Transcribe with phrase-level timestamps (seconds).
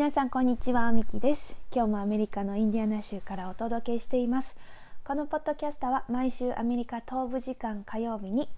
[0.00, 1.58] 皆さんこんにちはミキです。
[1.70, 4.56] 今日もアメリカのインディアナ州からお届けしています。
[5.04, 8.48] このポッドキャストは毎週アメリカ東部時間火曜日に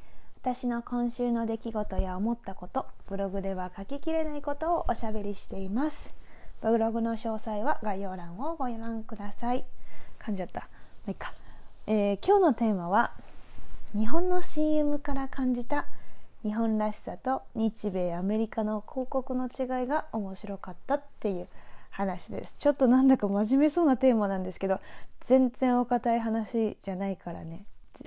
[0.40, 6.15] 私の今週の出来事や思ったことブログでは書ききれないことをおしゃべりしています。
[6.60, 9.65] ブログの詳細は概要欄をご覧ください。
[10.21, 10.61] 噛んじゃった。
[10.61, 10.69] ま
[11.09, 11.35] あいいか、
[11.88, 13.11] えー、今日のテーマは
[13.99, 15.87] 日本の CM から感じた
[16.42, 21.48] 日本らしさと日米アメリカの広告の違いが面白かったっていう
[21.91, 22.59] 話です。
[22.59, 24.80] ちょっとなんだか真面目そうなテーマなんですけど
[25.20, 27.65] 全然お堅い話じゃないからね。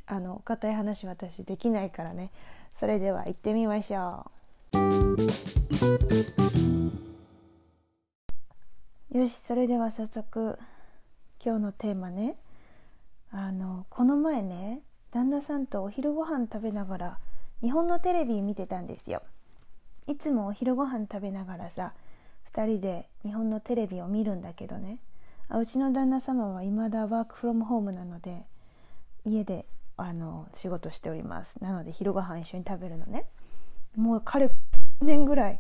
[0.08, 2.30] あのお堅い話私できないからね。
[2.74, 4.30] それでは行ってみましょ
[4.74, 4.78] う。
[9.18, 10.60] よしそれでは早速
[11.42, 12.36] 今日のテーマね。
[13.32, 17.18] あのこの前ね旦那さんとお昼ご飯食べながら
[17.62, 19.22] 日本のテレビ見てたんですよ。
[20.08, 21.94] いつもお昼ご飯食べながらさ
[22.54, 25.00] 2人で日本のテレビを見るんだけどね。
[25.50, 28.46] うちの旦那様は未だワークフロムホームなので
[29.26, 29.66] 家で
[29.98, 31.62] あの仕事しております。
[31.62, 33.26] なので昼ご飯一緒に食べるのね。
[33.96, 34.52] もう彼3
[35.02, 35.60] 年ぐらい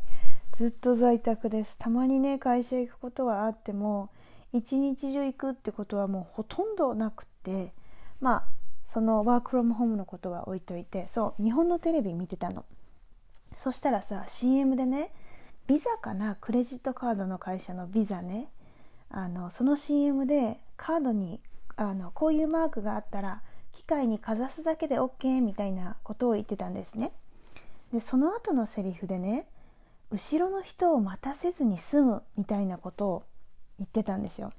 [0.51, 1.77] ずっと在宅です。
[1.77, 4.09] たまにね会社行くことはあっても
[4.53, 7.73] 一日中行くってことはもうほとんどなくて
[8.19, 8.43] まあ
[8.85, 12.65] そのワークフロムホームのことは置いといてそう日本のテレビ見てたの。
[13.57, 15.11] そしたらさ CM でね
[15.67, 18.49] ビザかなクレジットカードの会社のビザね。
[19.09, 21.39] あのその CM でカードに
[21.75, 23.41] あのこういうマークがあったら
[23.71, 27.11] 機械にかざすだけで OK みたいなことを言ってたんですね。
[27.93, 29.47] でその後のセリフでね
[30.11, 33.23] 後ろの人を待たせずに済むみたいなことを
[33.77, 34.53] 言ってたんですよ。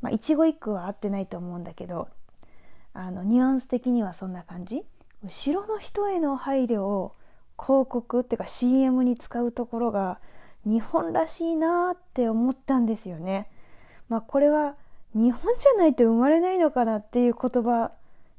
[0.00, 2.08] まあ一語一句は合ってないと思うんだけど
[2.92, 4.84] あのニュアンス的にはそんな感じ？
[5.22, 7.14] 後ろの人への配慮を
[7.58, 10.18] 広告っていうか CM に使うところが
[10.64, 13.50] 日本らしいなって思ったんですよね。
[14.08, 14.76] まあこれは
[15.14, 17.92] 日本じゃないと生まれないのかなっていう言葉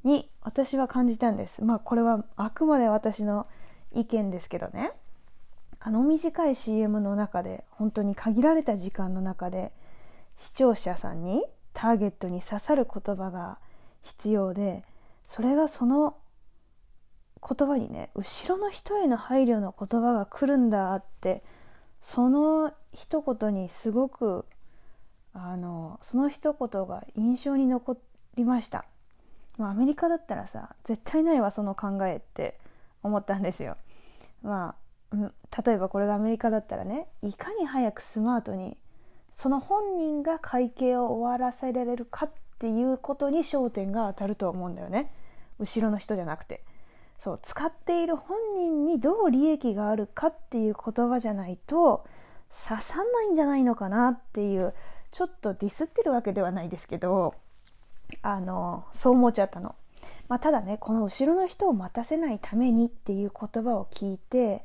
[0.03, 1.63] に私は感じたんです。
[1.63, 3.47] まあこれはあくまで私の
[3.93, 4.91] 意見ですけどね。
[5.79, 9.71] あの短い CM の中で本当に限られた時間の中で
[10.37, 11.43] 視聴者さんに
[11.73, 13.57] ターゲットに刺さる言葉が
[14.01, 14.83] 必要で
[15.23, 16.15] それがその
[17.41, 21.43] 言葉にね後ろの人への配慮の言葉が来るんだって
[22.01, 24.45] その一言にすごく
[25.33, 27.97] あのその一言が印象に残
[28.35, 28.85] りました、
[29.57, 32.59] まあ、アメリカだったらさ絶対ないわその考えって
[33.03, 33.77] 思ったんですよ。
[34.43, 34.81] まあ
[35.65, 38.77] 例えばこれがアメリカだったらねいかに早くスマートに
[39.31, 45.11] その本人が会計を終わらせられるかっっていうことに焦点が当たると思うんだよね
[45.57, 46.61] 後ろの人じゃなくて
[47.17, 52.05] そう使っている本人にどう利益があるかっていう言葉じゃないと
[52.51, 54.75] 刺さんないんじゃないのかなっていう
[55.09, 57.33] ちょっとディスってるわけではないですけど
[58.21, 59.73] あのそう思っちゃったの。
[60.27, 64.63] まあ、ただねこの後ろの人を待たせないためにっていう言葉を聞いて、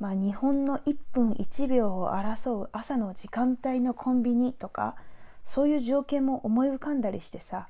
[0.00, 4.96] まあ、日本の1分1秒を争う朝の時間帯のコンビニとか
[5.46, 7.68] そういう条件も思い浮かんだりしてさ、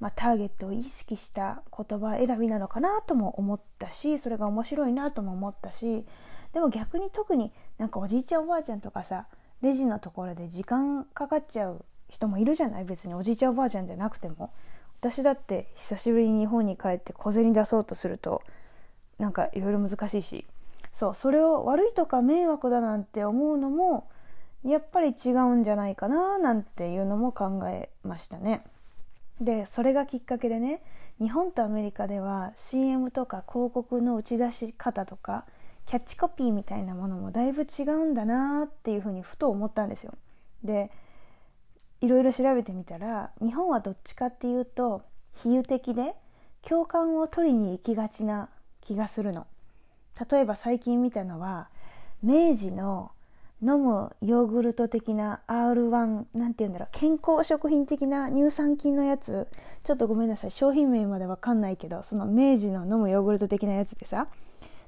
[0.00, 6.04] まあ、ターゲットを意識した言葉選びなのかなとも思ったしそれが面白いなとも思ったし
[6.52, 9.26] でも逆に特になんかおじいちゃんおばあちゃんとかさ
[9.60, 12.84] レジのところで時間かかっちゃう人もいるじゃない？
[12.84, 14.50] 別におじいちゃんおばあちゃんじゃなくても。
[15.00, 18.42] 私だって久しぶりに日本に帰って小銭出そうとすると
[19.18, 20.46] なんかいろいろ難しいし。
[20.90, 24.08] そうそれを悪いとか迷惑だなんて思うのも
[24.64, 28.64] やっぱり違うんじゃないかななんていうのも考えましたね。
[29.40, 30.82] でそれがきっかけでね
[31.20, 35.46] 日本とアメリカでは CM とか広告の打ち出し方とか
[35.86, 40.14] キャッチコピーみたいなものもだいぶ違うんだなっていうふうにふと思ったんですよ。
[40.64, 40.90] で
[42.00, 45.02] いろいろ調べてみたら日本はどっちかっていうと
[45.34, 46.14] 比喩的で
[46.62, 48.48] 共感を取りに行きがちな
[48.80, 49.46] 気がするの。
[50.30, 51.68] 例えば最近見たのは
[52.22, 53.12] 明治の
[53.60, 59.48] 飲むヨーグルト的な R1 なんて言うんだろう健康食品的な乳酸菌のやつ。
[59.82, 64.28] ちょっとごめんなさい商品名までわかんないけどその明治の飲むヨーグルト的なやつでさ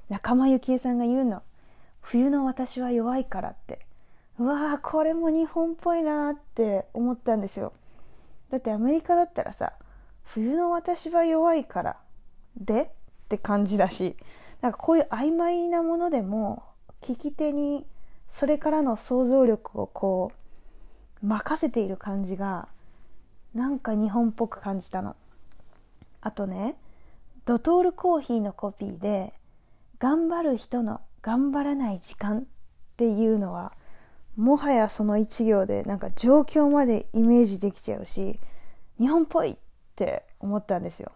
[0.09, 1.43] 仲間由紀恵さんが言うの
[2.01, 3.85] 「冬の私は弱いから」って。
[4.39, 7.73] うわーこれも日本っぽいなって思ったんですよ。
[8.49, 9.73] だってアメリカだったらさ
[10.23, 11.97] 「冬の私は弱いから」
[12.57, 12.87] でっ
[13.29, 14.17] て感じだし
[14.61, 16.63] なんかこういう曖昧なものでも
[17.01, 17.85] 聞き手に
[18.31, 20.31] それからの想像力をこ
[21.21, 22.69] う任せている感じが
[23.53, 25.15] なんか日本っぽく感じたの。
[26.21, 26.77] あとね
[27.45, 29.33] ドトールコーヒーのコピーで
[29.99, 32.43] 「頑張る人の頑張らない時間」っ
[32.95, 33.73] ていうのは
[34.37, 38.39] もはやその一行でなんか状況までイメージできちゃうし
[38.97, 39.57] 日本っぽいっ
[39.95, 41.11] て思ったんですよ。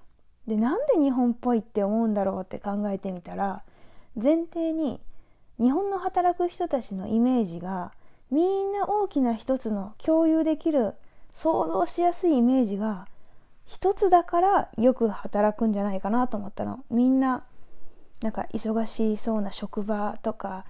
[0.48, 3.64] でなんで日本っぽいって思うんだろうって考えてみたら
[4.22, 5.00] 前提に
[5.60, 7.92] 日本の働く人たちのイメージが
[8.32, 10.94] みんな大きな一つの共有できる
[11.34, 13.08] 想像しやすいイメージが
[13.66, 16.84] 一つだからよく働くんじゃないかなと思ったの。
[16.90, 17.44] みんな
[18.22, 20.66] なんか忙しそうな職場とか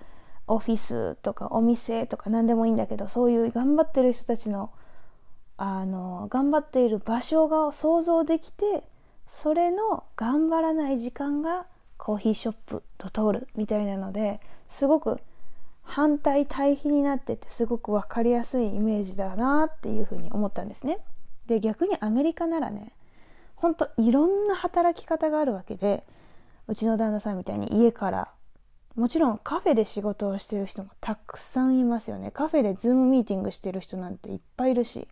[0.47, 4.71] オフィスとかお店とか何でもいいんだけどそういう頑張ってる人たちの
[5.57, 8.83] あの頑張っている場所が想像できて
[9.29, 11.65] それの頑張らない時間が
[11.97, 14.39] コーヒーショップと通るみたいなので
[14.69, 15.19] すごく
[15.83, 20.99] 反対対比になっててすごく分かりやすいイメージだなっていうふうに思ったんですね。
[21.47, 22.91] で逆にアメリカならね
[23.55, 26.03] ほんといろんな働き方があるわけで
[26.67, 28.31] うちの旦那さんみたいに家から
[28.95, 35.07] もちろんカフェで仕事をしてる人もたくさんいますよねカフェでズームミーティングしてる人なんていっぱいいるし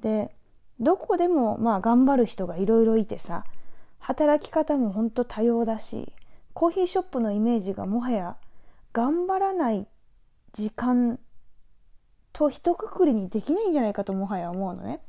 [0.00, 0.30] で
[0.78, 3.44] どこでもまあ頑張る人がいろいろいてさ
[3.98, 6.12] 働き方もほんと多様だし
[6.54, 8.36] コーヒーショップのイメージがもはや
[8.92, 9.86] 頑張らない
[10.52, 11.18] 時間
[12.32, 15.00] と一括りにできないんじゃないかともはや思うのね。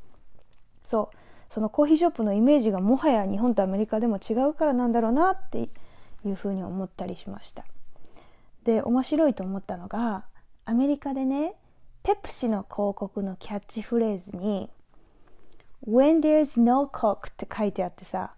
[0.83, 1.17] そう
[1.49, 5.69] そのコーヒーショップのイメージがもはや日本とアメリカでも違うからなんだろうなって
[6.25, 7.65] いうふうに思ったりしました
[8.63, 10.25] で面白いと思ったのが
[10.65, 11.55] アメリカでね
[12.03, 14.69] ペプシの広告のキャッチフレーズに
[15.87, 18.33] 「When there's no Coke」って書いてあってさ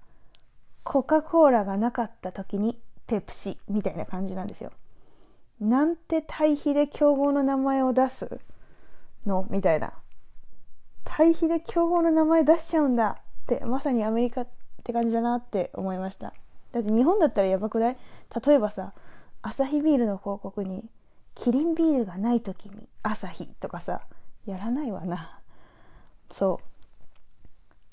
[0.83, 4.71] コカ・コーラがなかった時にペプシみたいな感じなんですよ。
[5.59, 8.39] なんて対比で競合の名前を出す
[9.25, 9.45] の？
[9.49, 9.93] みたいな。
[11.03, 13.17] 対比で競合の名前出しちゃうんだ。
[13.19, 14.47] ってまさにアメリカっ
[14.83, 16.33] て感じだなって思いました。
[16.71, 17.97] だって日本だったらやばくない？
[18.45, 18.93] 例えばさ
[19.41, 20.85] アサヒビールの広告に
[21.35, 24.01] キリンビールがない時にアサヒとかさ
[24.45, 25.39] やらないわな。
[26.31, 26.65] そう。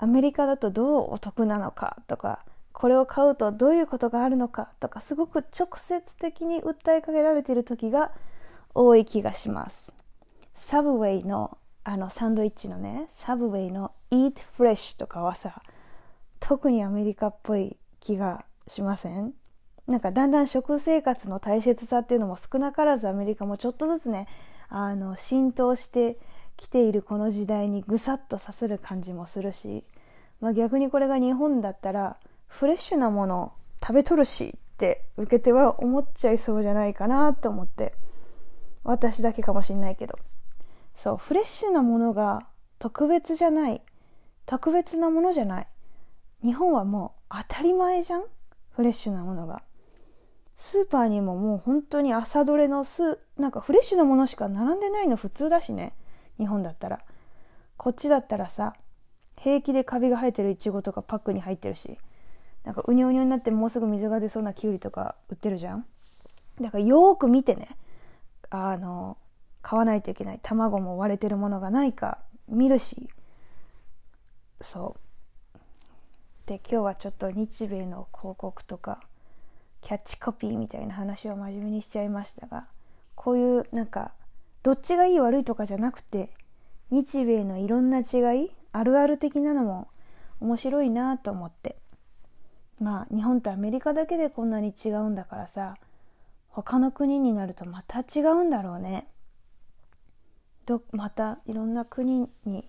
[0.01, 2.45] アメリカだとどうお得なのかとか
[2.79, 8.13] これを買うとどういうことがあるのかとかすごく直接的に訴えかけられている時が
[8.73, 9.93] 多い気がします。
[10.53, 15.61] サブウェイのあのサンドイッチのねサブウェイの Eat Fresh とかはさ
[16.39, 19.33] 特にアメリカっぽい気がしません？
[19.85, 24.27] なんかだんだん食生活の大切さっていうのも少なからずアメリカもちょっとずつね
[24.69, 26.17] あの浸透して
[26.55, 29.83] きているこの時代にぐさっとさせる感じもするし、
[30.39, 32.15] まあ、逆にこれが日本だったら
[32.49, 37.93] フレッシュなもの食べとるしって受けては思っちゃいそうじゃないかなと思って。
[38.83, 40.17] 私だけかもしんないけど。
[40.95, 42.47] そうフレッシュなものが
[42.79, 43.81] 特別じゃない。
[44.45, 45.67] 特別なものじゃない。
[46.43, 48.23] 日本はもう当たり前じゃん？
[48.71, 49.61] フレッシュなものが。
[50.55, 55.93] スーパーにももう本当に朝どれのスなんかフレッシュなものしか並んでないの普通だしね。
[56.37, 56.99] 日本だったら。
[57.77, 58.73] こっちだったらさ
[59.37, 61.97] 平気でカビが生えてるイチゴとかパックに入ってるし。
[62.65, 65.85] なんかうにょうにょになってもうすぐ水が出そうなキュウリとか売ってるじゃん？
[66.61, 67.69] だからよーく見てね。
[68.49, 69.17] あの
[69.61, 70.39] 買わないといけない。
[70.41, 72.19] 卵も割れてるものがないか。
[72.47, 73.09] 見るし。
[74.61, 74.99] そう。
[76.45, 78.99] で今日はちょっと日米の広告とか
[79.81, 82.65] キャッチコピーみたいな話を真面目にしちゃいましたが
[83.13, 84.13] こういうなんか
[84.63, 86.31] どっちがいい悪いとかじゃなくて
[86.89, 89.89] 日米のいろんな違いあるある的なのも
[90.39, 91.77] 面白いなと思って。
[92.79, 95.77] まあ日本とアメリカだけでこんなに違うんだからさ
[96.49, 99.07] 他の国になるとまた違うんだろうね。
[100.65, 102.65] どまたいろんな国に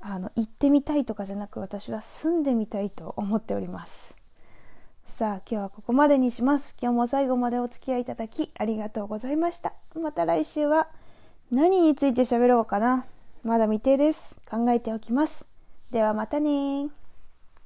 [0.00, 4.16] あの行ってみたいとかじゃなく私は住んでみたいと思っております。
[5.04, 6.76] さあ今日はここまでにします。
[6.80, 9.72] 今日も最後までお付き合いいただきありがとうございました。
[10.00, 10.88] また来週は
[11.50, 13.06] 何について喋ろうかな。
[13.42, 14.40] まだ未定です。
[14.50, 15.46] 考えておきます。
[15.90, 16.88] ではまたね